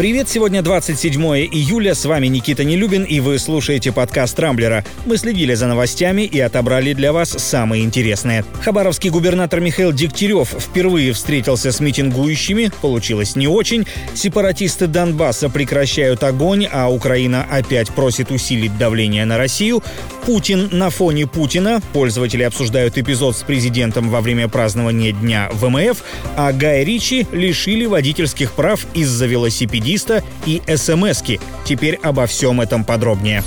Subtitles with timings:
[0.00, 4.82] Привет, сегодня 27 июля, с вами Никита Нелюбин, и вы слушаете подкаст «Рамблера».
[5.04, 8.46] Мы следили за новостями и отобрали для вас самые интересные.
[8.62, 13.86] Хабаровский губернатор Михаил Дегтярев впервые встретился с митингующими, получилось не очень.
[14.14, 19.82] Сепаратисты Донбасса прекращают огонь, а Украина опять просит усилить давление на Россию.
[20.24, 21.82] Путин на фоне Путина.
[21.92, 26.02] Пользователи обсуждают эпизод с президентом во время празднования Дня ВМФ,
[26.38, 31.40] а Гая Ричи лишили водительских прав из-за велосипедиста таксиста и СМСки.
[31.64, 33.42] Теперь обо всем этом подробнее.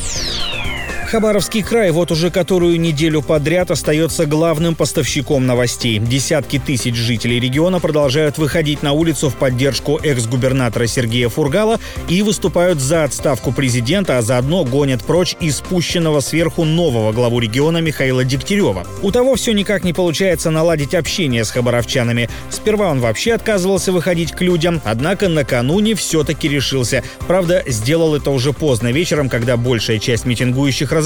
[1.14, 6.00] Хабаровский край вот уже которую неделю подряд остается главным поставщиком новостей.
[6.00, 12.80] Десятки тысяч жителей региона продолжают выходить на улицу в поддержку экс-губернатора Сергея Фургала и выступают
[12.80, 18.88] за отставку президента, а заодно гонят прочь испущенного сверху нового главу региона Михаила Дегтярева.
[19.04, 22.28] У того все никак не получается наладить общение с хабаровчанами.
[22.50, 27.04] Сперва он вообще отказывался выходить к людям, однако накануне все-таки решился.
[27.28, 31.03] Правда, сделал это уже поздно вечером, когда большая часть митингующих разошлась.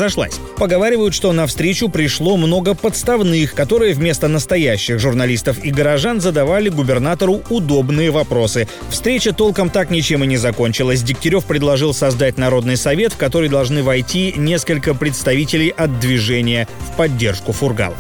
[0.58, 7.42] Поговаривают, что на встречу пришло много подставных, которые вместо настоящих журналистов и горожан задавали губернатору
[7.50, 8.68] удобные вопросы.
[8.90, 11.04] Встреча толком так ничем и не закончилась.
[11.04, 17.52] Дегтярев предложил создать Народный совет, в который должны войти несколько представителей от движения в поддержку
[17.52, 17.96] Фургал.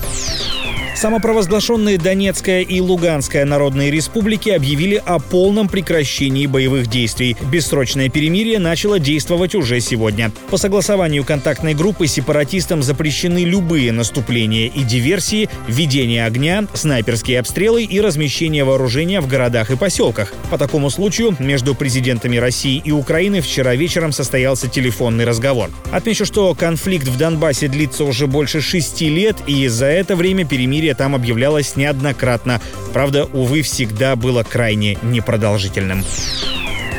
[0.97, 7.37] Самопровозглашенные Донецкая и Луганская народные республики объявили о полном прекращении боевых действий.
[7.51, 10.31] Бессрочное перемирие начало действовать уже сегодня.
[10.49, 18.01] По согласованию контактной группы сепаратистам запрещены любые наступления и диверсии, ведение огня, снайперские обстрелы и
[18.01, 20.33] размещение вооружения в городах и поселках.
[20.49, 25.69] По такому случаю между президентами России и Украины вчера вечером состоялся телефонный разговор.
[25.91, 30.86] Отмечу, что конфликт в Донбассе длится уже больше шести лет, и за это время перемирие
[30.87, 32.61] перемирие там объявлялось неоднократно.
[32.93, 36.03] Правда, увы, всегда было крайне непродолжительным.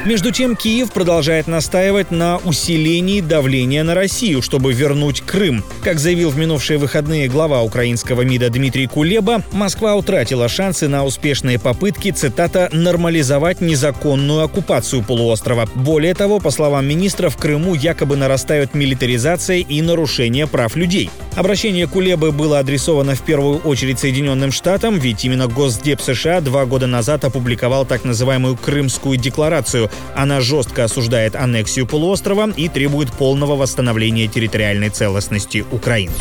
[0.05, 5.63] Между тем, Киев продолжает настаивать на усилении давления на Россию, чтобы вернуть Крым.
[5.83, 11.59] Как заявил в минувшие выходные глава украинского МИДа Дмитрий Кулеба, Москва утратила шансы на успешные
[11.59, 15.69] попытки, цитата, «нормализовать незаконную оккупацию полуострова».
[15.75, 21.11] Более того, по словам министра, в Крыму якобы нарастают милитаризация и нарушение прав людей.
[21.37, 26.87] Обращение Кулебы было адресовано в первую очередь Соединенным Штатам, ведь именно Госдеп США два года
[26.87, 29.91] назад опубликовал так называемую Крымскую декларацию.
[30.15, 36.13] Она жестко осуждает аннексию полуострова и требует полного восстановления территориальной целостности Украины.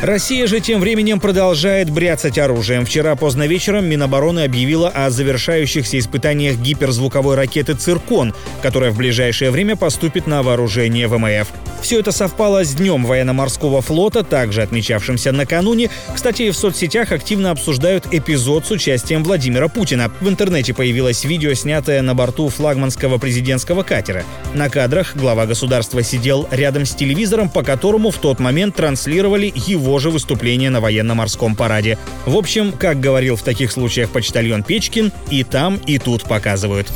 [0.00, 2.86] Россия же тем временем продолжает бряцать оружием.
[2.86, 9.74] Вчера поздно вечером Минобороны объявила о завершающихся испытаниях гиперзвуковой ракеты «Циркон», которая в ближайшее время
[9.74, 11.48] поступит на вооружение ВМФ.
[11.80, 15.90] Все это совпало с Днем военно-морского флота, также отмечавшимся накануне.
[16.14, 20.10] Кстати, в соцсетях активно обсуждают эпизод с участием Владимира Путина.
[20.20, 24.24] В интернете появилось видео, снятое на борту флагманского президентского катера.
[24.54, 29.98] На кадрах глава государства сидел рядом с телевизором, по которому в тот момент транслировали его
[29.98, 31.98] же выступление на военно-морском параде.
[32.26, 36.88] В общем, как говорил в таких случаях почтальон Печкин, и там, и тут показывают.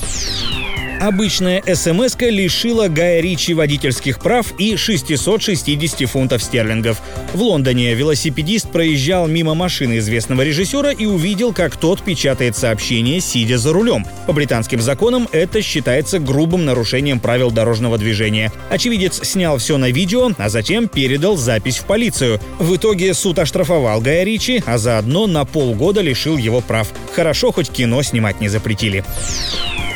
[1.03, 7.03] Обычная смс лишила Гая Ричи водительских прав и 660 фунтов стерлингов.
[7.35, 13.59] В Лондоне велосипедист проезжал мимо машины известного режиссера и увидел, как тот печатает сообщение, сидя
[13.59, 14.07] за рулем.
[14.29, 18.53] По британским законам это считается грубым нарушением правил дорожного движения.
[18.71, 22.39] Очевидец снял все на видео, а затем передал запись в полицию.
[22.61, 26.87] В итоге суд оштрафовал Гая Ричи, а заодно на полгода лишил его прав.
[27.17, 29.03] Хорошо, хоть кино снимать не запретили.